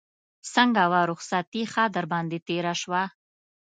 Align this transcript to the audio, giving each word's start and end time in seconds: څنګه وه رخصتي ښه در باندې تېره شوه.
څنګه 0.53 0.81
وه 0.91 1.01
رخصتي 1.11 1.63
ښه 1.71 1.83
در 1.95 2.05
باندې 2.13 2.37
تېره 2.47 2.73
شوه. 2.81 3.03